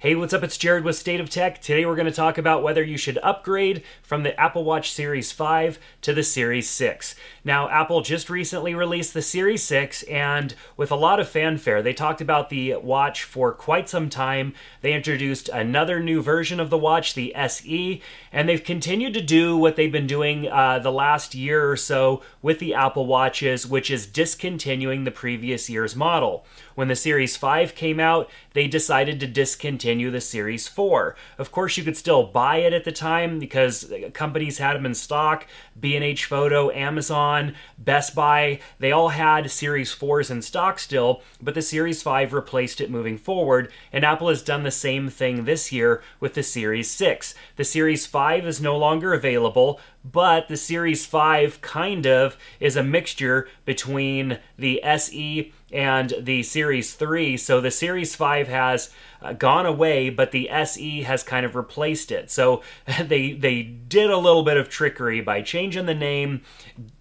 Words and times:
Hey, 0.00 0.14
what's 0.14 0.32
up? 0.32 0.44
It's 0.44 0.56
Jared 0.56 0.84
with 0.84 0.94
State 0.94 1.18
of 1.18 1.28
Tech. 1.28 1.60
Today 1.60 1.84
we're 1.84 1.96
going 1.96 2.06
to 2.06 2.12
talk 2.12 2.38
about 2.38 2.62
whether 2.62 2.84
you 2.84 2.96
should 2.96 3.18
upgrade 3.20 3.82
from 4.00 4.22
the 4.22 4.40
Apple 4.40 4.62
Watch 4.62 4.92
Series 4.92 5.32
5 5.32 5.76
to 6.02 6.14
the 6.14 6.22
Series 6.22 6.70
6. 6.70 7.16
Now, 7.42 7.68
Apple 7.68 8.00
just 8.02 8.30
recently 8.30 8.76
released 8.76 9.12
the 9.12 9.22
Series 9.22 9.64
6, 9.64 10.04
and 10.04 10.54
with 10.76 10.92
a 10.92 10.94
lot 10.94 11.18
of 11.18 11.28
fanfare, 11.28 11.82
they 11.82 11.94
talked 11.94 12.20
about 12.20 12.48
the 12.48 12.76
watch 12.76 13.24
for 13.24 13.52
quite 13.52 13.88
some 13.88 14.08
time. 14.08 14.54
They 14.82 14.92
introduced 14.92 15.48
another 15.48 15.98
new 15.98 16.22
version 16.22 16.60
of 16.60 16.70
the 16.70 16.78
watch, 16.78 17.14
the 17.14 17.34
SE, 17.34 18.00
and 18.30 18.48
they've 18.48 18.62
continued 18.62 19.14
to 19.14 19.20
do 19.20 19.56
what 19.56 19.74
they've 19.74 19.90
been 19.90 20.06
doing 20.06 20.46
uh, 20.46 20.78
the 20.78 20.92
last 20.92 21.34
year 21.34 21.68
or 21.68 21.76
so 21.76 22.22
with 22.40 22.60
the 22.60 22.72
Apple 22.72 23.06
Watches, 23.06 23.66
which 23.66 23.90
is 23.90 24.06
discontinuing 24.06 25.02
the 25.02 25.10
previous 25.10 25.68
year's 25.68 25.96
model. 25.96 26.46
When 26.76 26.86
the 26.86 26.94
Series 26.94 27.36
5 27.36 27.74
came 27.74 27.98
out, 27.98 28.30
they 28.52 28.68
decided 28.68 29.18
to 29.18 29.26
discontinue 29.26 29.87
the 29.88 30.20
Series 30.20 30.68
4. 30.68 31.16
Of 31.38 31.50
course, 31.50 31.78
you 31.78 31.82
could 31.82 31.96
still 31.96 32.24
buy 32.24 32.58
it 32.58 32.74
at 32.74 32.84
the 32.84 32.92
time 32.92 33.38
because 33.38 33.90
companies 34.12 34.58
had 34.58 34.76
them 34.76 34.84
in 34.84 34.94
stock. 34.94 35.46
B&H 35.80 36.26
Photo, 36.26 36.70
Amazon, 36.72 37.54
Best 37.78 38.14
Buy, 38.14 38.60
they 38.78 38.92
all 38.92 39.08
had 39.08 39.50
Series 39.50 39.94
4s 39.94 40.30
in 40.30 40.42
stock 40.42 40.78
still, 40.78 41.22
but 41.40 41.54
the 41.54 41.62
Series 41.62 42.02
5 42.02 42.34
replaced 42.34 42.82
it 42.82 42.90
moving 42.90 43.16
forward, 43.16 43.72
and 43.90 44.04
Apple 44.04 44.28
has 44.28 44.42
done 44.42 44.62
the 44.62 44.70
same 44.70 45.08
thing 45.08 45.44
this 45.44 45.72
year 45.72 46.02
with 46.20 46.34
the 46.34 46.42
Series 46.42 46.90
6. 46.90 47.34
The 47.56 47.64
Series 47.64 48.04
5 48.04 48.46
is 48.46 48.60
no 48.60 48.76
longer 48.76 49.14
available, 49.14 49.80
but 50.04 50.48
the 50.48 50.56
Series 50.56 51.04
5 51.06 51.60
kind 51.60 52.06
of 52.06 52.36
is 52.60 52.76
a 52.76 52.82
mixture 52.82 53.48
between 53.64 54.38
the 54.56 54.82
SE 54.82 55.52
and 55.72 56.14
the 56.20 56.42
Series 56.42 56.94
3. 56.94 57.36
So 57.36 57.60
the 57.60 57.70
Series 57.70 58.14
5 58.14 58.48
has 58.48 58.90
uh, 59.20 59.32
gone 59.32 59.66
away, 59.66 60.10
but 60.10 60.30
the 60.30 60.48
SE 60.50 61.02
has 61.02 61.22
kind 61.22 61.44
of 61.44 61.56
replaced 61.56 62.10
it. 62.10 62.30
So 62.30 62.62
they 63.02 63.32
they 63.32 63.62
did 63.62 64.10
a 64.10 64.18
little 64.18 64.42
bit 64.42 64.56
of 64.56 64.68
trickery 64.68 65.20
by 65.20 65.42
changing 65.42 65.86
the 65.86 65.94
name, 65.94 66.42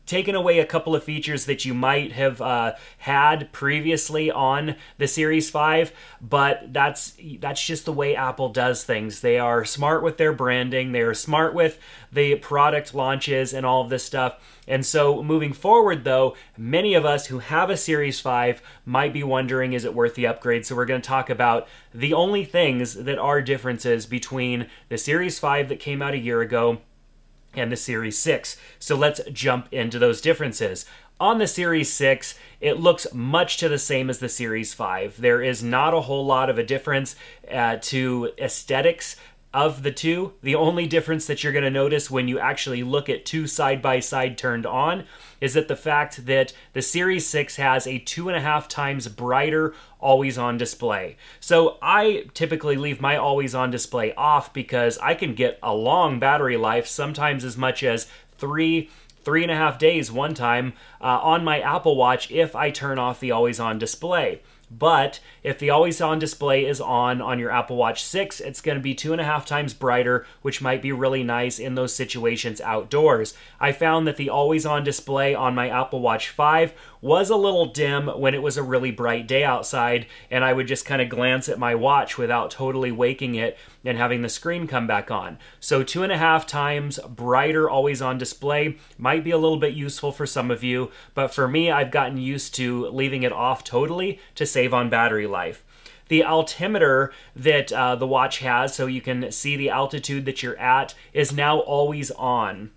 taken 0.07 0.33
away 0.33 0.59
a 0.59 0.65
couple 0.65 0.95
of 0.95 1.03
features 1.03 1.45
that 1.45 1.65
you 1.65 1.73
might 1.73 2.13
have 2.13 2.41
uh, 2.41 2.73
had 2.99 3.51
previously 3.51 4.31
on 4.31 4.75
the 4.97 5.07
Series 5.07 5.49
5, 5.49 5.91
but 6.21 6.73
that's 6.73 7.15
that's 7.39 7.63
just 7.63 7.85
the 7.85 7.93
way 7.93 8.15
Apple 8.15 8.49
does 8.49 8.83
things. 8.83 9.19
They 9.19 9.37
are 9.37 9.65
smart 9.65 10.01
with 10.01 10.17
their 10.17 10.33
branding, 10.33 10.93
they 10.93 11.01
are 11.01 11.13
smart 11.13 11.53
with 11.53 11.77
the 12.11 12.35
product 12.35 12.95
launches 12.95 13.53
and 13.53 13.65
all 13.65 13.81
of 13.81 13.89
this 13.89 14.03
stuff. 14.03 14.39
And 14.67 14.85
so 14.85 15.21
moving 15.21 15.53
forward 15.53 16.03
though, 16.03 16.35
many 16.57 16.93
of 16.93 17.05
us 17.05 17.27
who 17.27 17.39
have 17.39 17.69
a 17.69 17.77
Series 17.77 18.19
5 18.19 18.61
might 18.85 19.13
be 19.13 19.23
wondering 19.23 19.73
is 19.73 19.85
it 19.85 19.93
worth 19.93 20.15
the 20.15 20.27
upgrade? 20.27 20.65
So 20.65 20.75
we're 20.75 20.85
going 20.85 21.01
to 21.01 21.07
talk 21.07 21.29
about 21.29 21.67
the 21.93 22.13
only 22.13 22.45
things 22.45 22.93
that 22.93 23.17
are 23.17 23.41
differences 23.41 24.05
between 24.05 24.67
the 24.89 24.97
Series 24.97 25.37
5 25.37 25.69
that 25.69 25.79
came 25.79 26.01
out 26.01 26.13
a 26.13 26.17
year 26.17 26.41
ago 26.41 26.79
and 27.59 27.71
the 27.71 27.77
Series 27.77 28.17
6. 28.17 28.57
So 28.79 28.95
let's 28.95 29.21
jump 29.31 29.67
into 29.71 29.99
those 29.99 30.21
differences. 30.21 30.85
On 31.19 31.39
the 31.39 31.47
Series 31.47 31.91
6, 31.93 32.37
it 32.61 32.79
looks 32.79 33.07
much 33.11 33.57
to 33.57 33.67
the 33.67 33.79
same 33.79 34.09
as 34.09 34.19
the 34.19 34.29
Series 34.29 34.73
5. 34.75 35.19
There 35.19 35.41
is 35.41 35.63
not 35.63 35.95
a 35.95 36.01
whole 36.01 36.25
lot 36.25 36.49
of 36.49 36.59
a 36.59 36.63
difference 36.63 37.15
uh, 37.51 37.77
to 37.81 38.31
aesthetics 38.37 39.15
of 39.57 39.81
the 39.81 39.91
two. 39.91 40.33
The 40.43 40.53
only 40.53 40.85
difference 40.85 41.25
that 41.25 41.43
you're 41.43 41.51
going 41.51 41.63
to 41.63 41.71
notice 41.71 42.11
when 42.11 42.27
you 42.27 42.37
actually 42.37 42.83
look 42.83 43.09
at 43.09 43.25
two 43.25 43.47
side 43.47 43.81
by 43.81 43.99
side 43.99 44.37
turned 44.37 44.67
on 44.67 45.05
is 45.41 45.55
that 45.55 45.67
the 45.67 45.75
fact 45.75 46.27
that 46.27 46.53
the 46.73 46.81
Series 46.83 47.25
6 47.25 47.55
has 47.55 47.87
a 47.87 47.97
two 47.97 48.29
and 48.29 48.37
a 48.37 48.41
half 48.41 48.67
times 48.67 49.07
brighter 49.07 49.73
always 49.99 50.37
on 50.37 50.57
display. 50.57 51.17
So 51.39 51.79
I 51.81 52.25
typically 52.35 52.75
leave 52.75 53.01
my 53.01 53.17
always 53.17 53.55
on 53.55 53.71
display 53.71 54.13
off 54.13 54.53
because 54.53 54.99
I 54.99 55.15
can 55.15 55.33
get 55.33 55.57
a 55.63 55.73
long 55.73 56.19
battery 56.19 56.55
life, 56.55 56.85
sometimes 56.85 57.43
as 57.43 57.57
much 57.57 57.81
as 57.81 58.05
three 58.37 58.91
three 59.23 59.41
and 59.41 59.51
a 59.51 59.55
half 59.55 59.79
days 59.79 60.09
one 60.09 60.33
time 60.35 60.71
uh, 61.01 61.19
on 61.21 61.43
my 61.43 61.59
Apple 61.59 61.97
Watch 61.97 62.31
if 62.31 62.55
I 62.55 62.69
turn 62.69 62.97
off 62.99 63.19
the 63.19 63.31
always 63.31 63.59
on 63.59 63.79
display. 63.79 64.41
But 64.69 65.21
if 65.43 65.59
the 65.59 65.69
always 65.69 66.01
on 66.01 66.19
display 66.19 66.65
is 66.65 66.81
on 66.81 67.21
on 67.21 67.39
your 67.39 67.51
Apple 67.51 67.77
Watch 67.77 68.03
6, 68.03 68.41
it's 68.41 68.59
going 68.59 68.77
to 68.77 68.83
be 68.83 68.93
two 68.93 69.13
and 69.13 69.21
a 69.21 69.25
half 69.25 69.45
times 69.45 69.73
brighter, 69.73 70.25
which 70.41 70.61
might 70.61 70.81
be 70.81 70.91
really 70.91 71.23
nice 71.23 71.57
in 71.57 71.75
those 71.75 71.95
situations 71.95 72.59
outdoors. 72.59 73.33
I 73.61 73.71
found 73.71 74.07
that 74.07 74.17
the 74.17 74.29
always 74.29 74.65
on 74.65 74.83
display 74.83 75.33
on 75.33 75.55
my 75.55 75.69
Apple 75.69 76.01
Watch 76.01 76.29
5 76.29 76.73
was 77.01 77.29
a 77.29 77.35
little 77.35 77.67
dim 77.67 78.07
when 78.07 78.33
it 78.33 78.41
was 78.41 78.57
a 78.57 78.63
really 78.63 78.91
bright 78.91 79.27
day 79.27 79.43
outside, 79.43 80.07
and 80.31 80.43
I 80.43 80.53
would 80.53 80.67
just 80.67 80.85
kind 80.85 81.01
of 81.01 81.09
glance 81.09 81.47
at 81.49 81.59
my 81.59 81.75
watch 81.75 82.17
without 82.17 82.51
totally 82.51 82.91
waking 82.91 83.35
it 83.35 83.57
and 83.85 83.97
having 83.97 84.21
the 84.21 84.29
screen 84.29 84.67
come 84.67 84.87
back 84.87 85.11
on. 85.11 85.37
So, 85.59 85.83
two 85.83 86.03
and 86.03 86.11
a 86.11 86.17
half 86.17 86.45
times 86.45 86.99
brighter, 87.07 87.69
always 87.69 88.01
on 88.01 88.17
display 88.17 88.77
might 88.97 89.23
be 89.23 89.31
a 89.31 89.37
little 89.37 89.59
bit 89.59 89.73
useful 89.73 90.11
for 90.11 90.25
some 90.25 90.51
of 90.51 90.63
you, 90.63 90.91
but 91.13 91.33
for 91.33 91.47
me, 91.47 91.71
I've 91.71 91.91
gotten 91.91 92.17
used 92.17 92.55
to 92.55 92.87
leaving 92.87 93.23
it 93.23 93.31
off 93.31 93.63
totally 93.63 94.19
to 94.35 94.45
save 94.45 94.73
on 94.73 94.89
battery 94.89 95.27
life 95.27 95.63
the 96.09 96.23
altimeter 96.23 97.11
that 97.35 97.71
uh, 97.71 97.95
the 97.95 98.07
watch 98.07 98.39
has, 98.39 98.73
so 98.73 98.87
you 98.87 99.01
can 99.01 99.31
see 99.31 99.55
the 99.55 99.69
altitude 99.69 100.25
that 100.25 100.41
you're 100.41 100.57
at, 100.57 100.93
is 101.13 101.33
now 101.33 101.59
always 101.59 102.11
on. 102.11 102.71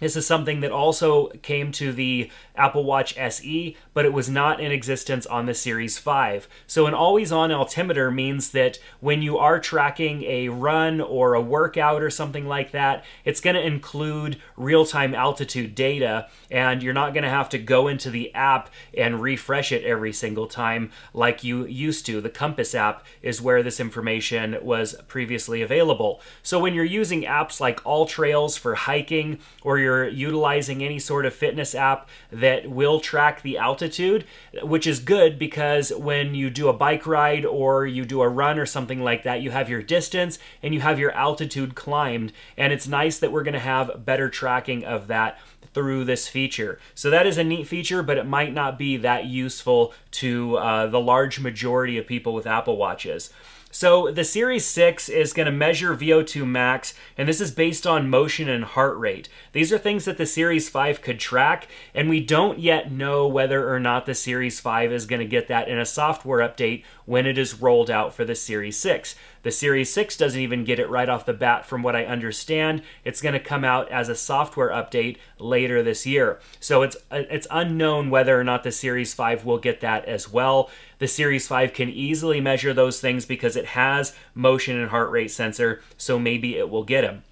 This 0.00 0.14
is 0.14 0.26
something 0.26 0.60
that 0.60 0.70
also 0.70 1.28
came 1.42 1.72
to 1.72 1.92
the 1.92 2.30
Apple 2.54 2.84
Watch 2.84 3.16
SE, 3.18 3.76
but 3.94 4.04
it 4.04 4.12
was 4.12 4.28
not 4.28 4.60
in 4.60 4.70
existence 4.70 5.26
on 5.26 5.46
the 5.46 5.54
Series 5.54 5.98
5. 5.98 6.48
So, 6.68 6.86
an 6.86 6.94
always 6.94 7.32
on 7.32 7.50
altimeter 7.50 8.10
means 8.10 8.52
that 8.52 8.78
when 9.00 9.22
you 9.22 9.38
are 9.38 9.58
tracking 9.58 10.22
a 10.22 10.50
run 10.50 11.00
or 11.00 11.34
a 11.34 11.40
workout 11.40 12.00
or 12.00 12.10
something 12.10 12.46
like 12.46 12.70
that, 12.72 13.04
it's 13.24 13.40
going 13.40 13.56
to 13.56 13.66
include 13.66 14.40
real 14.56 14.84
time 14.84 15.14
altitude 15.14 15.74
data, 15.74 16.28
and 16.48 16.80
you're 16.80 16.94
not 16.94 17.12
going 17.12 17.24
to 17.24 17.30
have 17.30 17.48
to 17.50 17.58
go 17.58 17.88
into 17.88 18.10
the 18.10 18.32
app 18.34 18.70
and 18.96 19.20
refresh 19.20 19.72
it 19.72 19.84
every 19.84 20.12
single 20.12 20.46
time 20.46 20.92
like 21.12 21.42
you 21.42 21.66
used 21.66 22.06
to. 22.06 22.20
The 22.20 22.30
Compass 22.30 22.74
app 22.74 23.04
is 23.20 23.42
where 23.42 23.64
this 23.64 23.80
information 23.80 24.58
was 24.62 24.94
previously 25.08 25.60
available. 25.60 26.20
So, 26.44 26.60
when 26.60 26.74
you're 26.74 26.84
using 26.84 27.22
apps 27.22 27.60
like 27.60 27.82
AllTrails 27.82 28.56
for 28.56 28.76
hiking 28.76 29.40
or 29.62 29.78
you're 29.78 29.87
you're 29.88 30.06
utilizing 30.06 30.84
any 30.84 30.98
sort 30.98 31.24
of 31.24 31.32
fitness 31.32 31.74
app 31.74 32.08
that 32.30 32.70
will 32.70 33.00
track 33.00 33.40
the 33.40 33.56
altitude, 33.56 34.26
which 34.62 34.86
is 34.86 35.00
good 35.00 35.38
because 35.38 35.90
when 35.94 36.34
you 36.34 36.50
do 36.50 36.68
a 36.68 36.74
bike 36.74 37.06
ride 37.06 37.46
or 37.46 37.86
you 37.86 38.04
do 38.04 38.20
a 38.20 38.28
run 38.28 38.58
or 38.58 38.66
something 38.66 39.02
like 39.02 39.22
that, 39.22 39.40
you 39.40 39.50
have 39.50 39.70
your 39.70 39.82
distance 39.82 40.38
and 40.62 40.74
you 40.74 40.80
have 40.80 40.98
your 40.98 41.12
altitude 41.12 41.74
climbed. 41.74 42.34
And 42.58 42.70
it's 42.70 42.86
nice 42.86 43.18
that 43.18 43.32
we're 43.32 43.44
going 43.44 43.54
to 43.54 43.60
have 43.60 44.04
better 44.04 44.28
tracking 44.28 44.84
of 44.84 45.06
that 45.06 45.38
through 45.72 46.04
this 46.04 46.28
feature. 46.28 46.78
So 46.94 47.08
that 47.08 47.26
is 47.26 47.38
a 47.38 47.44
neat 47.44 47.66
feature, 47.66 48.02
but 48.02 48.18
it 48.18 48.26
might 48.26 48.52
not 48.52 48.78
be 48.78 48.98
that 48.98 49.24
useful 49.24 49.94
to 50.12 50.58
uh, 50.58 50.86
the 50.88 51.00
large 51.00 51.40
majority 51.40 51.96
of 51.96 52.06
people 52.06 52.34
with 52.34 52.46
Apple 52.46 52.76
Watches. 52.76 53.30
So 53.70 54.10
the 54.10 54.24
Series 54.24 54.64
6 54.64 55.10
is 55.10 55.34
going 55.34 55.46
to 55.46 55.52
measure 55.52 55.94
VO2 55.94 56.46
max, 56.46 56.94
and 57.18 57.28
this 57.28 57.40
is 57.40 57.50
based 57.50 57.86
on 57.86 58.08
motion 58.08 58.48
and 58.48 58.64
heart 58.64 58.96
rate. 58.96 59.28
These 59.52 59.72
are 59.72 59.78
things 59.78 60.06
that 60.06 60.16
the 60.16 60.24
Series 60.24 60.70
5 60.70 61.02
could 61.02 61.20
track, 61.20 61.68
and 61.94 62.08
we 62.08 62.20
don't 62.20 62.58
yet 62.58 62.90
know 62.90 63.26
whether 63.28 63.72
or 63.72 63.78
not 63.78 64.06
the 64.06 64.14
Series 64.14 64.58
5 64.58 64.90
is 64.90 65.04
going 65.04 65.20
to 65.20 65.26
get 65.26 65.48
that 65.48 65.68
in 65.68 65.78
a 65.78 65.84
software 65.84 66.46
update 66.46 66.82
when 67.04 67.26
it 67.26 67.36
is 67.36 67.60
rolled 67.60 67.90
out 67.90 68.14
for 68.14 68.24
the 68.24 68.34
Series 68.34 68.78
6. 68.78 69.14
The 69.42 69.50
Series 69.50 69.92
6 69.92 70.16
doesn't 70.16 70.40
even 70.40 70.64
get 70.64 70.78
it 70.78 70.88
right 70.88 71.08
off 71.08 71.26
the 71.26 71.32
bat, 71.32 71.64
from 71.64 71.82
what 71.82 71.96
I 71.96 72.04
understand. 72.04 72.82
It's 73.04 73.20
going 73.20 73.34
to 73.34 73.40
come 73.40 73.64
out 73.64 73.90
as 73.90 74.08
a 74.08 74.14
software 74.14 74.70
update 74.70 75.18
later 75.38 75.82
this 75.82 76.06
year. 76.06 76.40
So 76.60 76.82
it's 76.82 76.96
it's 77.10 77.46
unknown 77.50 78.10
whether 78.10 78.38
or 78.38 78.44
not 78.44 78.64
the 78.64 78.72
Series 78.72 79.14
5 79.14 79.44
will 79.44 79.58
get 79.58 79.80
that 79.80 80.04
as 80.06 80.30
well. 80.30 80.70
The 80.98 81.08
Series 81.08 81.46
5 81.46 81.72
can 81.72 81.88
easily 81.88 82.40
measure 82.40 82.74
those 82.74 83.00
things 83.00 83.24
because 83.24 83.56
it 83.56 83.66
has 83.66 84.14
motion 84.34 84.78
and 84.78 84.90
heart 84.90 85.10
rate 85.10 85.30
sensor, 85.30 85.80
so 85.96 86.18
maybe 86.18 86.56
it 86.56 86.70
will 86.70 86.84
get 86.84 87.02
them. 87.02 87.22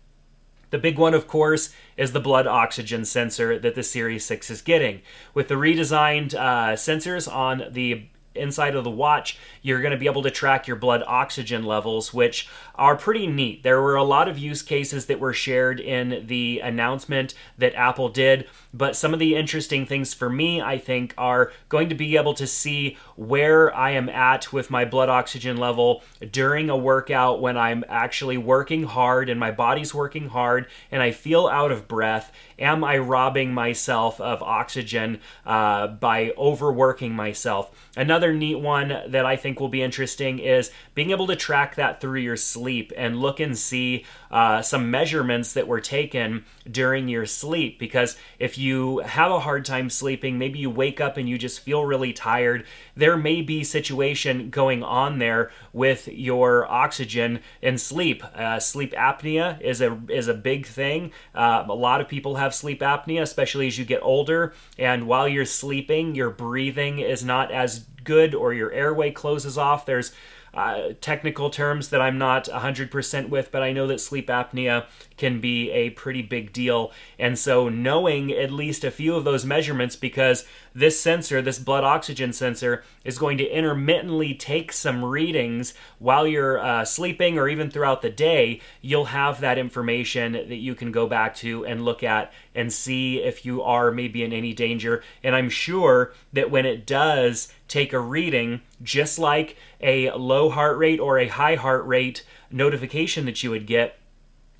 The 0.70 0.78
big 0.78 0.98
one, 0.98 1.14
of 1.14 1.28
course, 1.28 1.72
is 1.96 2.12
the 2.12 2.20
blood 2.20 2.46
oxygen 2.46 3.04
sensor 3.04 3.58
that 3.58 3.74
the 3.74 3.82
Series 3.82 4.24
6 4.24 4.50
is 4.50 4.62
getting. 4.62 5.00
With 5.32 5.48
the 5.48 5.54
redesigned 5.54 6.34
uh, 6.34 6.74
sensors 6.74 7.32
on 7.32 7.64
the 7.70 8.06
inside 8.36 8.76
of 8.76 8.84
the 8.84 8.90
watch, 8.90 9.38
you're 9.62 9.80
going 9.80 9.92
to 9.92 9.98
be 9.98 10.06
able 10.06 10.22
to 10.22 10.30
track 10.30 10.66
your 10.66 10.76
blood 10.76 11.02
oxygen 11.06 11.64
levels, 11.64 12.14
which 12.14 12.48
are 12.74 12.96
pretty 12.96 13.26
neat. 13.26 13.62
There 13.62 13.82
were 13.82 13.96
a 13.96 14.04
lot 14.04 14.28
of 14.28 14.38
use 14.38 14.62
cases 14.62 15.06
that 15.06 15.20
were 15.20 15.32
shared 15.32 15.80
in 15.80 16.26
the 16.26 16.60
announcement 16.62 17.34
that 17.58 17.74
Apple 17.74 18.08
did, 18.08 18.46
but 18.72 18.96
some 18.96 19.12
of 19.12 19.18
the 19.18 19.34
interesting 19.34 19.86
things 19.86 20.12
for 20.12 20.28
me, 20.28 20.60
I 20.60 20.78
think, 20.78 21.14
are 21.16 21.52
going 21.68 21.88
to 21.88 21.94
be 21.94 22.16
able 22.16 22.34
to 22.34 22.46
see 22.46 22.96
where 23.16 23.74
I 23.74 23.92
am 23.92 24.08
at 24.08 24.52
with 24.52 24.70
my 24.70 24.84
blood 24.84 25.08
oxygen 25.08 25.56
level 25.56 26.02
during 26.30 26.68
a 26.68 26.76
workout 26.76 27.40
when 27.40 27.56
I'm 27.56 27.84
actually 27.88 28.36
working 28.36 28.84
hard 28.84 29.30
and 29.30 29.40
my 29.40 29.50
body's 29.50 29.94
working 29.94 30.28
hard 30.28 30.66
and 30.90 31.02
I 31.02 31.10
feel 31.12 31.46
out 31.48 31.72
of 31.72 31.88
breath. 31.88 32.30
Am 32.58 32.84
I 32.84 32.98
robbing 32.98 33.52
myself 33.52 34.20
of 34.20 34.42
oxygen 34.42 35.20
uh, 35.44 35.86
by 35.88 36.32
overworking 36.36 37.14
myself? 37.14 37.70
Another 37.96 38.25
another 38.26 38.38
neat 38.38 38.56
one 38.56 38.88
that 39.08 39.24
I 39.24 39.36
think 39.36 39.60
will 39.60 39.68
be 39.68 39.82
interesting 39.82 40.38
is 40.38 40.70
being 40.94 41.10
able 41.10 41.26
to 41.28 41.36
track 41.36 41.76
that 41.76 42.00
through 42.00 42.20
your 42.20 42.36
sleep 42.36 42.92
and 42.96 43.20
look 43.20 43.40
and 43.40 43.56
see 43.56 44.04
uh, 44.30 44.62
some 44.62 44.90
measurements 44.90 45.52
that 45.52 45.68
were 45.68 45.80
taken 45.80 46.44
during 46.68 47.08
your 47.08 47.26
sleep. 47.26 47.78
Because 47.78 48.16
if 48.38 48.58
you 48.58 48.98
have 48.98 49.30
a 49.30 49.40
hard 49.40 49.64
time 49.64 49.90
sleeping, 49.90 50.38
maybe 50.38 50.58
you 50.58 50.70
wake 50.70 51.00
up 51.00 51.16
and 51.16 51.28
you 51.28 51.38
just 51.38 51.60
feel 51.60 51.84
really 51.84 52.12
tired, 52.12 52.66
there 52.96 53.16
may 53.16 53.42
be 53.42 53.62
situation 53.62 54.50
going 54.50 54.82
on 54.82 55.18
there 55.18 55.50
with 55.72 56.08
your 56.08 56.66
oxygen 56.70 57.40
and 57.62 57.80
sleep. 57.80 58.24
Uh, 58.34 58.58
sleep 58.58 58.92
apnea 58.92 59.60
is 59.60 59.80
a 59.80 59.98
is 60.08 60.28
a 60.28 60.34
big 60.34 60.66
thing. 60.66 61.12
Uh, 61.34 61.64
a 61.68 61.74
lot 61.74 62.00
of 62.00 62.08
people 62.08 62.36
have 62.36 62.54
sleep 62.54 62.80
apnea, 62.80 63.22
especially 63.22 63.66
as 63.66 63.78
you 63.78 63.84
get 63.84 64.02
older. 64.02 64.52
And 64.78 65.06
while 65.06 65.28
you're 65.28 65.44
sleeping, 65.44 66.14
your 66.14 66.30
breathing 66.30 66.98
is 66.98 67.24
not 67.24 67.52
as 67.52 67.86
good, 68.06 68.34
or 68.34 68.54
your 68.54 68.72
airway 68.72 69.10
closes 69.10 69.58
off. 69.58 69.84
There's 69.84 70.12
uh, 70.56 70.94
technical 71.02 71.50
terms 71.50 71.90
that 71.90 72.00
I'm 72.00 72.16
not 72.16 72.46
100% 72.46 73.28
with, 73.28 73.52
but 73.52 73.62
I 73.62 73.72
know 73.72 73.86
that 73.88 74.00
sleep 74.00 74.28
apnea 74.28 74.86
can 75.18 75.38
be 75.38 75.70
a 75.70 75.90
pretty 75.90 76.22
big 76.22 76.50
deal. 76.52 76.92
And 77.18 77.38
so, 77.38 77.68
knowing 77.68 78.32
at 78.32 78.50
least 78.50 78.82
a 78.82 78.90
few 78.90 79.14
of 79.16 79.24
those 79.24 79.44
measurements, 79.44 79.96
because 79.96 80.46
this 80.74 80.98
sensor, 80.98 81.42
this 81.42 81.58
blood 81.58 81.84
oxygen 81.84 82.32
sensor, 82.32 82.84
is 83.04 83.18
going 83.18 83.36
to 83.38 83.46
intermittently 83.46 84.34
take 84.34 84.72
some 84.72 85.04
readings 85.04 85.74
while 85.98 86.26
you're 86.26 86.58
uh, 86.58 86.84
sleeping 86.86 87.38
or 87.38 87.48
even 87.48 87.70
throughout 87.70 88.00
the 88.00 88.10
day, 88.10 88.60
you'll 88.80 89.06
have 89.06 89.40
that 89.40 89.58
information 89.58 90.32
that 90.32 90.56
you 90.56 90.74
can 90.74 90.90
go 90.90 91.06
back 91.06 91.34
to 91.34 91.66
and 91.66 91.84
look 91.84 92.02
at 92.02 92.32
and 92.54 92.72
see 92.72 93.22
if 93.22 93.44
you 93.44 93.62
are 93.62 93.90
maybe 93.90 94.22
in 94.22 94.32
any 94.32 94.54
danger. 94.54 95.02
And 95.22 95.36
I'm 95.36 95.50
sure 95.50 96.14
that 96.32 96.50
when 96.50 96.64
it 96.64 96.86
does 96.86 97.52
take 97.68 97.92
a 97.92 97.98
reading, 97.98 98.62
just 98.82 99.18
like 99.18 99.56
a 99.80 100.10
low 100.12 100.50
heart 100.50 100.78
rate 100.78 101.00
or 101.00 101.18
a 101.18 101.28
high 101.28 101.56
heart 101.56 101.86
rate 101.86 102.24
notification 102.50 103.24
that 103.26 103.42
you 103.42 103.50
would 103.50 103.66
get, 103.66 103.98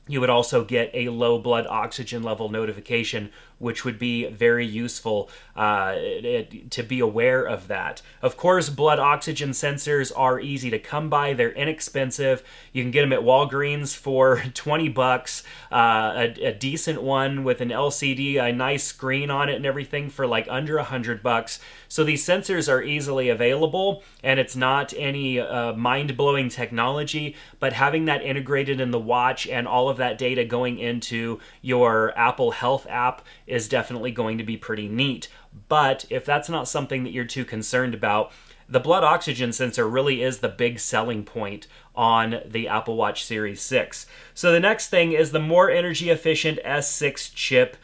you 0.09 0.21
would 0.21 0.31
also 0.31 0.65
get 0.65 0.91
a 0.95 1.09
low 1.09 1.39
blood 1.39 1.67
oxygen 1.67 2.23
level 2.23 2.49
notification 2.49 3.31
which 3.59 3.85
would 3.85 3.99
be 3.99 4.27
very 4.29 4.67
useful 4.67 5.31
uh, 5.55 5.95
it, 5.97 6.71
to 6.71 6.83
be 6.83 7.01
aware 7.01 7.43
of 7.45 7.69
that. 7.69 8.03
Of 8.21 8.37
course, 8.37 8.69
blood 8.69 8.99
oxygen 8.99 9.51
sensors 9.51 10.13
are 10.15 10.39
easy 10.39 10.69
to 10.71 10.79
come 10.79 11.09
by. 11.09 11.33
They're 11.33 11.53
inexpensive. 11.53 12.43
You 12.73 12.83
can 12.83 12.91
get 12.91 13.01
them 13.01 13.13
at 13.13 13.21
Walgreens 13.21 13.97
for 13.97 14.43
20 14.55 14.89
bucks. 14.91 15.43
Uh, 15.73 16.13
a, 16.17 16.49
a, 16.49 16.53
decent 16.53 17.03
one 17.03 17.45
with 17.45 17.61
an 17.61 17.69
LCD, 17.69 18.43
a 18.43 18.53
nice 18.53 18.85
screen 18.85 19.31
on 19.31 19.49
it, 19.49 19.57
and 19.57 19.67
everything 19.67 20.11
for 20.11 20.27
like 20.27 20.47
under 20.51 20.77
100 20.77 21.23
bucks. 21.23 21.61
So 21.89 22.05
these 22.05 22.25
sensors 22.25 22.71
are 22.71 22.83
easily 22.83 23.29
available, 23.29 24.03
and 24.23 24.41
it's 24.41 24.57
not 24.57 24.93
any 24.97 25.39
uh, 25.39 25.73
mind 25.75 26.17
blowing 26.17 26.49
technology, 26.49 27.37
but 27.61 27.73
having 27.73 28.07
that 28.07 28.23
integrated 28.23 28.81
in 28.81 28.91
the 28.91 28.99
watch 28.99 29.47
and 29.47 29.69
all 29.69 29.89
of 29.89 29.96
that 29.97 30.19
data 30.19 30.45
going 30.45 30.79
into 30.79 31.41
your 31.63 32.17
Apple 32.19 32.53
Health 32.53 32.87
app 32.89 33.23
is 33.47 33.69
definitely 33.69 34.11
going 34.11 34.39
to 34.39 34.45
be 34.45 34.57
pretty 34.57 34.89
neat. 34.89 35.29
But 35.69 36.05
if 36.11 36.25
that's 36.25 36.49
not 36.49 36.69
something 36.69 37.05
that 37.05 37.13
you're 37.13 37.25
too 37.25 37.45
concerned 37.45 37.95
about, 37.95 38.33
the 38.69 38.81
blood 38.81 39.05
oxygen 39.05 39.53
sensor 39.53 39.89
really 39.89 40.23
is 40.23 40.39
the 40.39 40.49
big 40.49 40.79
selling 40.79 41.25
point 41.25 41.67
on 41.95 42.41
the 42.45 42.69
Apple 42.69 42.97
Watch 42.97 43.25
Series 43.25 43.61
6. 43.63 44.07
So 44.35 44.53
the 44.53 44.61
next 44.61 44.89
thing 44.89 45.13
is 45.13 45.31
the 45.31 45.39
more 45.39 45.71
energy 45.71 46.11
efficient 46.11 46.59
S6 46.65 47.33
chip, 47.35 47.77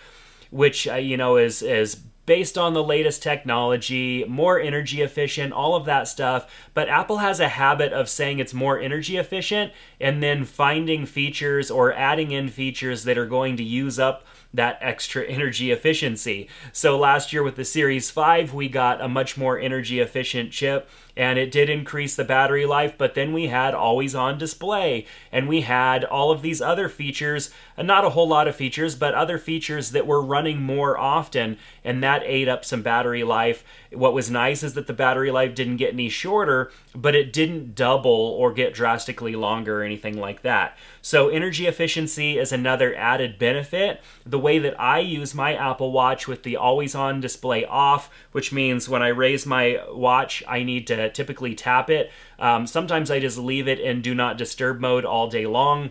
which 0.51 0.89
uh, 0.89 0.95
you 0.95 1.17
know 1.17 1.37
is 1.37 1.63
is 1.63 2.01
based 2.25 2.57
on 2.57 2.73
the 2.73 2.85
latest 2.85 3.23
technology, 3.23 4.25
more 4.29 4.61
energy 4.61 5.03
efficient, 5.03 5.53
all 5.53 5.75
of 5.75 5.85
that 5.87 6.07
stuff. 6.07 6.69
But 6.75 6.89
Apple 6.89 7.19
has 7.19 7.41
a 7.41 7.49
habit 7.49 7.93
of 7.93 8.09
saying 8.09 8.39
it's 8.39 8.55
more 8.55 8.79
energy 8.79 9.17
efficient 9.17 9.73
and 10.01 10.23
then 10.23 10.45
finding 10.45 11.07
features 11.07 11.71
or 11.71 11.93
adding 11.93 12.31
in 12.31 12.49
features 12.49 13.05
that 13.05 13.19
are 13.19 13.27
going 13.27 13.57
to 13.57 13.65
use 13.65 13.99
up 13.99 14.25
that 14.55 14.79
extra 14.81 15.25
energy 15.29 15.71
efficiency. 15.71 16.49
So 16.73 16.99
last 16.99 17.33
year 17.33 17.43
with 17.43 17.57
the 17.57 17.65
Series 17.65 18.11
5, 18.11 18.55
we 18.55 18.69
got 18.69 19.01
a 19.01 19.09
much 19.09 19.37
more 19.37 19.59
energy 19.59 20.01
efficient 20.01 20.53
chip 20.53 20.89
and 21.17 21.39
it 21.39 21.51
did 21.51 21.69
increase 21.69 22.17
the 22.17 22.25
battery 22.25 22.65
life, 22.65 22.97
but 22.97 23.15
then 23.15 23.33
we 23.33 23.49
had 23.49 23.75
always 23.75 24.15
on 24.15 24.39
display 24.39 25.07
and 25.31 25.49
we 25.49 25.63
had 25.63 26.05
all 26.05 26.31
of 26.31 26.43
these 26.43 26.63
other 26.63 26.89
features, 26.89 27.51
not 27.77 28.05
a 28.05 28.11
whole 28.11 28.29
lot 28.29 28.49
of 28.49 28.57
features, 28.57 28.95
but 28.95 29.15
other 29.15 29.39
features 29.39 29.91
that 29.91 30.07
were 30.07 30.23
running 30.23 30.63
more 30.63 30.99
often 30.99 31.59
and 31.85 32.03
that 32.03 32.23
ate 32.25 32.49
up 32.49 32.65
some 32.65 32.83
battery 32.83 33.25
life. 33.25 33.65
What 33.93 34.15
was 34.15 34.31
nice 34.31 34.63
is 34.63 34.75
that 34.75 34.87
the 34.87 34.93
battery 34.93 35.31
life 35.31 35.55
didn't 35.55 35.77
get 35.77 35.93
any 35.93 36.09
shorter, 36.09 36.71
but 36.95 37.15
it 37.15 37.33
didn't 37.33 37.75
double 37.75 38.11
or 38.11 38.53
get 38.53 38.73
drastically 38.73 39.37
longer 39.37 39.81
or 39.81 39.85
anything 39.85 40.17
like 40.19 40.43
that. 40.43 40.79
So, 41.03 41.29
energy 41.29 41.67
efficiency 41.67 42.39
is 42.39 42.53
another 42.53 42.95
added 42.95 43.39
benefit. 43.39 44.01
The 44.25 44.39
way 44.39 44.59
that 44.61 44.81
I 44.81 45.01
use 45.01 45.35
my 45.35 45.55
Apple 45.55 45.93
Watch 45.93 46.27
with 46.29 46.43
the 46.43 46.57
always 46.57 46.95
on 46.95 47.21
display 47.21 47.65
off, 47.65 48.09
which 48.31 48.53
means 48.53 48.89
when 48.89 49.03
I 49.03 49.09
raise 49.09 49.45
my 49.45 49.83
watch, 49.91 50.43
I 50.47 50.63
need 50.63 50.87
to 50.87 51.02
typically 51.09 51.55
tap 51.55 51.91
it. 51.91 52.11
Um, 52.39 52.67
sometimes 52.67 53.11
I 53.11 53.21
just 53.21 53.39
leave 53.39 53.69
it 53.69 53.81
in 53.81 54.03
do 54.03 54.15
not 54.15 54.39
disturb 54.39 54.81
mode 54.81 55.05
all 55.05 55.29
day 55.29 55.47
long. 55.47 55.91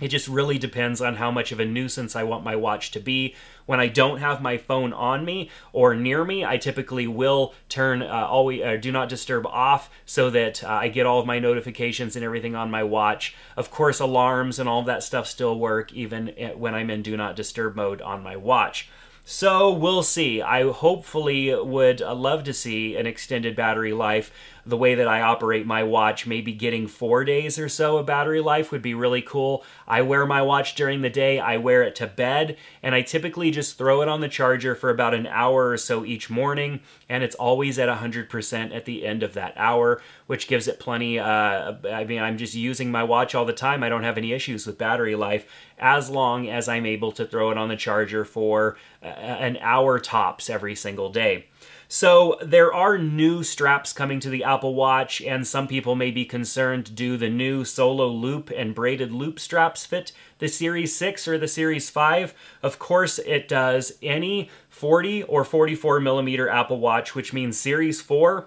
It 0.00 0.08
just 0.08 0.28
really 0.28 0.58
depends 0.58 1.00
on 1.00 1.16
how 1.16 1.32
much 1.32 1.50
of 1.50 1.58
a 1.58 1.64
nuisance 1.64 2.14
I 2.14 2.22
want 2.22 2.44
my 2.44 2.54
watch 2.54 2.92
to 2.92 3.00
be. 3.00 3.34
When 3.66 3.80
I 3.80 3.88
don't 3.88 4.18
have 4.18 4.40
my 4.40 4.56
phone 4.56 4.92
on 4.92 5.24
me 5.24 5.50
or 5.72 5.94
near 5.94 6.24
me, 6.24 6.44
I 6.44 6.56
typically 6.56 7.08
will 7.08 7.52
turn 7.68 8.02
uh, 8.02 8.26
always 8.30 8.62
uh, 8.62 8.76
do 8.76 8.92
not 8.92 9.08
disturb 9.08 9.44
off 9.46 9.90
so 10.06 10.30
that 10.30 10.62
uh, 10.62 10.68
I 10.68 10.88
get 10.88 11.04
all 11.04 11.18
of 11.18 11.26
my 11.26 11.40
notifications 11.40 12.14
and 12.14 12.24
everything 12.24 12.54
on 12.54 12.70
my 12.70 12.84
watch. 12.84 13.34
Of 13.56 13.72
course, 13.72 13.98
alarms 13.98 14.60
and 14.60 14.68
all 14.68 14.84
that 14.84 15.02
stuff 15.02 15.26
still 15.26 15.58
work 15.58 15.92
even 15.92 16.30
eh, 16.38 16.52
when 16.52 16.76
I'm 16.76 16.90
in 16.90 17.02
do 17.02 17.16
not 17.16 17.34
disturb 17.34 17.74
mode 17.74 18.00
on 18.00 18.22
my 18.22 18.36
watch. 18.36 18.88
So 19.30 19.70
we'll 19.70 20.04
see. 20.04 20.40
I 20.40 20.72
hopefully 20.72 21.54
would 21.54 22.00
uh, 22.00 22.14
love 22.14 22.44
to 22.44 22.54
see 22.54 22.96
an 22.96 23.06
extended 23.06 23.54
battery 23.54 23.92
life 23.92 24.32
the 24.68 24.76
way 24.76 24.94
that 24.94 25.08
I 25.08 25.22
operate 25.22 25.66
my 25.66 25.82
watch, 25.82 26.26
maybe 26.26 26.52
getting 26.52 26.86
four 26.86 27.24
days 27.24 27.58
or 27.58 27.70
so 27.70 27.96
of 27.96 28.06
battery 28.06 28.40
life 28.40 28.70
would 28.70 28.82
be 28.82 28.92
really 28.92 29.22
cool. 29.22 29.64
I 29.86 30.02
wear 30.02 30.26
my 30.26 30.42
watch 30.42 30.74
during 30.74 31.00
the 31.00 31.08
day, 31.08 31.40
I 31.40 31.56
wear 31.56 31.82
it 31.82 31.94
to 31.96 32.06
bed, 32.06 32.58
and 32.82 32.94
I 32.94 33.00
typically 33.00 33.50
just 33.50 33.78
throw 33.78 34.02
it 34.02 34.08
on 34.08 34.20
the 34.20 34.28
charger 34.28 34.74
for 34.74 34.90
about 34.90 35.14
an 35.14 35.26
hour 35.26 35.70
or 35.70 35.78
so 35.78 36.04
each 36.04 36.28
morning, 36.28 36.80
and 37.08 37.24
it's 37.24 37.34
always 37.36 37.78
at 37.78 37.88
100% 37.88 38.76
at 38.76 38.84
the 38.84 39.06
end 39.06 39.22
of 39.22 39.32
that 39.32 39.54
hour, 39.56 40.02
which 40.26 40.48
gives 40.48 40.68
it 40.68 40.78
plenty. 40.78 41.18
Uh, 41.18 41.76
I 41.90 42.04
mean, 42.04 42.20
I'm 42.20 42.36
just 42.36 42.54
using 42.54 42.90
my 42.90 43.02
watch 43.02 43.34
all 43.34 43.46
the 43.46 43.54
time. 43.54 43.82
I 43.82 43.88
don't 43.88 44.04
have 44.04 44.18
any 44.18 44.32
issues 44.32 44.66
with 44.66 44.76
battery 44.76 45.14
life 45.14 45.50
as 45.78 46.10
long 46.10 46.46
as 46.48 46.68
I'm 46.68 46.84
able 46.84 47.12
to 47.12 47.24
throw 47.24 47.50
it 47.50 47.56
on 47.56 47.68
the 47.68 47.76
charger 47.76 48.26
for 48.26 48.76
uh, 49.02 49.06
an 49.06 49.56
hour 49.62 49.98
tops 49.98 50.50
every 50.50 50.74
single 50.74 51.10
day. 51.10 51.46
So 51.90 52.38
there 52.42 52.70
are 52.70 52.98
new 52.98 53.42
straps 53.42 53.94
coming 53.94 54.20
to 54.20 54.28
the 54.28 54.44
Apple 54.44 54.74
Watch, 54.74 55.22
and 55.22 55.46
some 55.46 55.66
people 55.66 55.96
may 55.96 56.10
be 56.10 56.26
concerned 56.26 56.94
do 56.94 57.16
the 57.16 57.30
new 57.30 57.64
solo 57.64 58.08
loop 58.08 58.50
and 58.54 58.74
braided 58.74 59.10
loop 59.10 59.40
straps 59.40 59.86
fit 59.86 60.12
the 60.38 60.48
Series 60.48 60.94
6 60.94 61.26
or 61.26 61.38
the 61.38 61.48
Series 61.48 61.88
5? 61.88 62.34
Of 62.62 62.78
course 62.78 63.18
it 63.20 63.48
does. 63.48 63.94
Any 64.02 64.50
40 64.68 65.22
or 65.22 65.44
44 65.44 65.98
millimeter 66.00 66.46
Apple 66.46 66.78
Watch, 66.78 67.14
which 67.14 67.32
means 67.32 67.58
Series 67.58 68.02
4, 68.02 68.46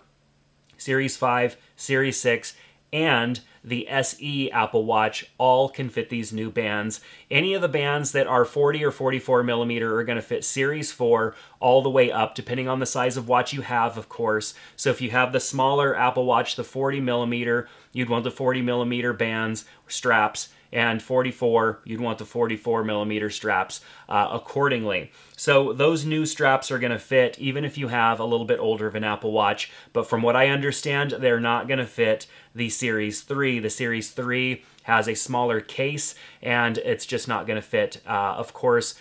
Series 0.77 1.17
5, 1.17 1.57
Series 1.75 2.21
6, 2.21 2.55
and 2.93 3.39
the 3.63 3.87
SE 3.87 4.51
Apple 4.51 4.85
Watch 4.85 5.31
all 5.37 5.69
can 5.69 5.89
fit 5.89 6.09
these 6.09 6.33
new 6.33 6.49
bands. 6.49 6.99
Any 7.29 7.53
of 7.53 7.61
the 7.61 7.67
bands 7.67 8.11
that 8.11 8.27
are 8.27 8.43
40 8.43 8.83
or 8.83 8.91
44 8.91 9.43
millimeter 9.43 9.97
are 9.97 10.03
going 10.03 10.17
to 10.17 10.21
fit 10.21 10.43
Series 10.43 10.91
4 10.91 11.35
all 11.59 11.81
the 11.81 11.89
way 11.89 12.11
up, 12.11 12.33
depending 12.33 12.67
on 12.67 12.79
the 12.79 12.85
size 12.85 13.17
of 13.17 13.27
watch 13.27 13.53
you 13.53 13.61
have, 13.61 13.97
of 13.97 14.09
course. 14.09 14.53
So 14.75 14.89
if 14.89 14.99
you 14.99 15.11
have 15.11 15.31
the 15.31 15.39
smaller 15.39 15.95
Apple 15.95 16.25
Watch, 16.25 16.55
the 16.55 16.63
40 16.63 16.99
millimeter, 17.01 17.69
you'd 17.93 18.09
want 18.09 18.23
the 18.23 18.31
40 18.31 18.61
millimeter 18.61 19.13
bands, 19.13 19.65
straps 19.87 20.49
and 20.71 21.01
44, 21.01 21.81
you'd 21.83 22.01
want 22.01 22.17
the 22.17 22.25
44 22.25 22.83
millimeter 22.83 23.29
straps 23.29 23.81
uh, 24.07 24.29
accordingly. 24.31 25.11
So 25.35 25.73
those 25.73 26.05
new 26.05 26.25
straps 26.25 26.71
are 26.71 26.79
going 26.79 26.91
to 26.91 26.99
fit 26.99 27.37
even 27.39 27.65
if 27.65 27.77
you 27.77 27.89
have 27.89 28.19
a 28.19 28.25
little 28.25 28.45
bit 28.45 28.59
older 28.59 28.87
of 28.87 28.95
an 28.95 29.03
Apple 29.03 29.31
Watch. 29.31 29.71
But 29.91 30.07
from 30.07 30.21
what 30.21 30.35
I 30.35 30.47
understand, 30.47 31.11
they're 31.11 31.39
not 31.39 31.67
going 31.67 31.79
to 31.79 31.85
fit 31.85 32.27
the 32.55 32.69
Series 32.69 33.21
3. 33.21 33.59
The 33.59 33.69
Series 33.69 34.11
3 34.11 34.63
has 34.83 35.07
a 35.07 35.15
smaller 35.15 35.61
case 35.61 36.15
and 36.41 36.77
it's 36.79 37.05
just 37.05 37.27
not 37.27 37.47
going 37.47 37.61
to 37.61 37.67
fit. 37.67 38.01
Uh, 38.07 38.35
of 38.37 38.53
course, 38.53 38.95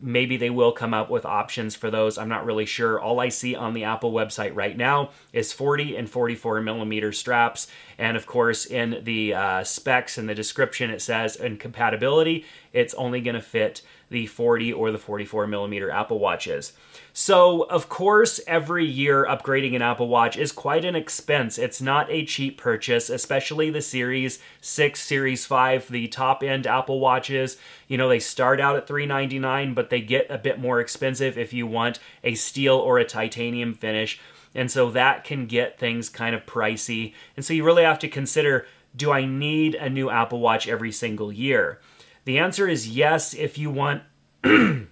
maybe 0.00 0.36
they 0.36 0.50
will 0.50 0.72
come 0.72 0.94
up 0.94 1.10
with 1.10 1.24
options 1.24 1.74
for 1.74 1.90
those. 1.90 2.18
I'm 2.18 2.28
not 2.28 2.44
really 2.44 2.66
sure. 2.66 3.00
All 3.00 3.20
I 3.20 3.28
see 3.28 3.54
on 3.54 3.74
the 3.74 3.84
Apple 3.84 4.12
website 4.12 4.54
right 4.54 4.76
now 4.76 5.10
is 5.32 5.52
40 5.52 5.96
and 5.96 6.08
44 6.08 6.60
millimeter 6.60 7.12
straps. 7.12 7.66
And 7.98 8.16
of 8.16 8.26
course, 8.26 8.66
in 8.66 9.00
the 9.04 9.34
uh, 9.34 9.64
specs 9.64 10.18
and 10.18 10.28
the 10.28 10.34
description, 10.34 10.90
it 10.90 11.02
says 11.02 11.36
in 11.36 11.56
compatibility, 11.56 12.44
it's 12.72 12.94
only 12.94 13.20
going 13.20 13.36
to 13.36 13.42
fit 13.42 13.82
the 14.14 14.26
40 14.26 14.72
or 14.72 14.92
the 14.92 14.98
44 14.98 15.48
millimeter 15.48 15.90
Apple 15.90 16.20
Watches. 16.20 16.72
So, 17.12 17.62
of 17.62 17.88
course, 17.88 18.40
every 18.46 18.86
year 18.86 19.26
upgrading 19.26 19.74
an 19.74 19.82
Apple 19.82 20.06
Watch 20.06 20.36
is 20.36 20.52
quite 20.52 20.84
an 20.84 20.94
expense. 20.94 21.58
It's 21.58 21.82
not 21.82 22.08
a 22.10 22.24
cheap 22.24 22.56
purchase, 22.56 23.10
especially 23.10 23.70
the 23.70 23.82
Series 23.82 24.38
6, 24.60 25.00
Series 25.00 25.46
5, 25.46 25.90
the 25.90 26.06
top 26.06 26.44
end 26.44 26.64
Apple 26.64 27.00
Watches. 27.00 27.56
You 27.88 27.98
know, 27.98 28.08
they 28.08 28.20
start 28.20 28.60
out 28.60 28.76
at 28.76 28.86
399, 28.86 29.74
but 29.74 29.90
they 29.90 30.00
get 30.00 30.30
a 30.30 30.38
bit 30.38 30.60
more 30.60 30.78
expensive 30.78 31.36
if 31.36 31.52
you 31.52 31.66
want 31.66 31.98
a 32.22 32.36
steel 32.36 32.76
or 32.76 32.98
a 32.98 33.04
titanium 33.04 33.74
finish. 33.74 34.20
And 34.54 34.70
so 34.70 34.90
that 34.90 35.24
can 35.24 35.46
get 35.46 35.80
things 35.80 36.08
kind 36.08 36.36
of 36.36 36.46
pricey. 36.46 37.14
And 37.34 37.44
so 37.44 37.52
you 37.52 37.64
really 37.64 37.82
have 37.82 37.98
to 37.98 38.08
consider 38.08 38.64
do 38.94 39.10
I 39.10 39.24
need 39.24 39.74
a 39.74 39.90
new 39.90 40.08
Apple 40.08 40.38
Watch 40.38 40.68
every 40.68 40.92
single 40.92 41.32
year? 41.32 41.80
The 42.24 42.38
answer 42.38 42.68
is 42.68 42.88
yes 42.88 43.34
if 43.34 43.58
you 43.58 43.70
want 43.70 44.02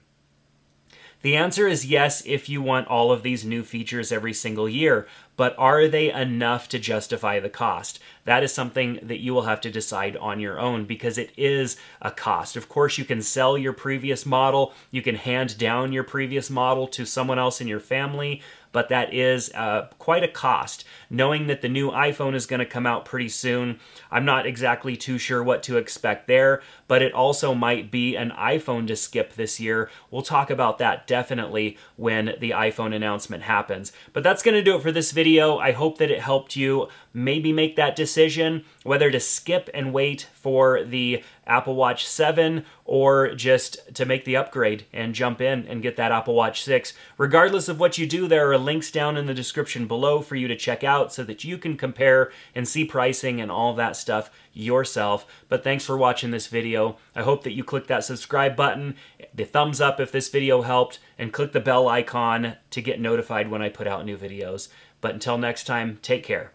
The 1.22 1.36
answer 1.36 1.68
is 1.68 1.86
yes 1.86 2.24
if 2.26 2.48
you 2.48 2.60
want 2.60 2.88
all 2.88 3.12
of 3.12 3.22
these 3.22 3.44
new 3.44 3.62
features 3.62 4.10
every 4.10 4.32
single 4.32 4.68
year, 4.68 5.06
but 5.36 5.54
are 5.56 5.86
they 5.86 6.12
enough 6.12 6.68
to 6.70 6.80
justify 6.80 7.38
the 7.38 7.48
cost? 7.48 8.00
That 8.24 8.42
is 8.42 8.52
something 8.52 8.98
that 9.02 9.20
you 9.20 9.32
will 9.32 9.42
have 9.42 9.60
to 9.60 9.70
decide 9.70 10.16
on 10.16 10.40
your 10.40 10.58
own 10.58 10.84
because 10.84 11.18
it 11.18 11.30
is 11.36 11.76
a 12.00 12.10
cost. 12.10 12.56
Of 12.56 12.68
course, 12.68 12.98
you 12.98 13.04
can 13.04 13.22
sell 13.22 13.56
your 13.56 13.72
previous 13.72 14.26
model, 14.26 14.74
you 14.90 15.00
can 15.00 15.14
hand 15.14 15.56
down 15.58 15.92
your 15.92 16.04
previous 16.04 16.50
model 16.50 16.88
to 16.88 17.06
someone 17.06 17.38
else 17.38 17.60
in 17.60 17.68
your 17.68 17.80
family, 17.80 18.42
but 18.72 18.88
that 18.88 19.12
is 19.14 19.52
uh, 19.54 19.88
quite 19.98 20.24
a 20.24 20.28
cost. 20.28 20.84
Knowing 21.08 21.46
that 21.46 21.60
the 21.60 21.68
new 21.68 21.90
iPhone 21.90 22.34
is 22.34 22.46
going 22.46 22.60
to 22.60 22.66
come 22.66 22.86
out 22.86 23.04
pretty 23.04 23.28
soon, 23.28 23.78
I'm 24.10 24.24
not 24.24 24.46
exactly 24.46 24.96
too 24.96 25.18
sure 25.18 25.42
what 25.42 25.62
to 25.64 25.76
expect 25.76 26.26
there, 26.26 26.62
but 26.88 27.02
it 27.02 27.12
also 27.12 27.54
might 27.54 27.90
be 27.90 28.16
an 28.16 28.30
iPhone 28.30 28.86
to 28.88 28.96
skip 28.96 29.34
this 29.34 29.60
year. 29.60 29.90
We'll 30.10 30.22
talk 30.22 30.50
about 30.50 30.78
that 30.78 31.06
definitely 31.06 31.76
when 31.96 32.34
the 32.40 32.50
iPhone 32.50 32.94
announcement 32.94 33.44
happens. 33.44 33.92
But 34.12 34.22
that's 34.22 34.42
going 34.42 34.54
to 34.54 34.62
do 34.62 34.76
it 34.76 34.82
for 34.82 34.92
this 34.92 35.12
video. 35.12 35.58
I 35.58 35.72
hope 35.72 35.98
that 35.98 36.10
it 36.10 36.20
helped 36.20 36.56
you 36.56 36.88
maybe 37.12 37.52
make 37.52 37.76
that 37.76 37.94
decision 37.94 38.64
whether 38.84 39.10
to 39.10 39.20
skip 39.20 39.68
and 39.74 39.92
wait 39.92 40.28
for 40.34 40.82
the 40.82 41.22
Apple 41.46 41.74
Watch 41.74 42.06
7 42.06 42.64
or 42.84 43.34
just 43.34 43.94
to 43.94 44.04
make 44.04 44.24
the 44.24 44.36
upgrade 44.36 44.86
and 44.92 45.14
jump 45.14 45.40
in 45.40 45.66
and 45.66 45.82
get 45.82 45.96
that 45.96 46.12
Apple 46.12 46.34
Watch 46.34 46.62
6. 46.62 46.92
Regardless 47.18 47.68
of 47.68 47.80
what 47.80 47.98
you 47.98 48.06
do, 48.06 48.28
there 48.28 48.50
are 48.50 48.58
links 48.58 48.90
down 48.90 49.16
in 49.16 49.26
the 49.26 49.34
description 49.34 49.86
below 49.86 50.20
for 50.20 50.36
you 50.36 50.48
to 50.48 50.56
check 50.56 50.84
out 50.84 51.12
so 51.12 51.24
that 51.24 51.44
you 51.44 51.58
can 51.58 51.76
compare 51.76 52.30
and 52.54 52.68
see 52.68 52.84
pricing 52.84 53.40
and 53.40 53.50
all 53.50 53.74
that 53.74 53.96
stuff 53.96 54.30
yourself. 54.52 55.26
But 55.48 55.64
thanks 55.64 55.84
for 55.84 55.96
watching 55.96 56.30
this 56.30 56.46
video. 56.46 56.96
I 57.14 57.22
hope 57.22 57.42
that 57.44 57.54
you 57.54 57.64
click 57.64 57.86
that 57.88 58.04
subscribe 58.04 58.56
button, 58.56 58.96
the 59.34 59.44
thumbs 59.44 59.80
up 59.80 59.98
if 60.00 60.12
this 60.12 60.28
video 60.28 60.62
helped, 60.62 60.98
and 61.18 61.32
click 61.32 61.52
the 61.52 61.60
bell 61.60 61.88
icon 61.88 62.56
to 62.70 62.82
get 62.82 63.00
notified 63.00 63.50
when 63.50 63.62
I 63.62 63.68
put 63.68 63.86
out 63.86 64.04
new 64.04 64.16
videos. 64.16 64.68
But 65.00 65.14
until 65.14 65.38
next 65.38 65.64
time, 65.64 65.98
take 66.02 66.22
care. 66.22 66.52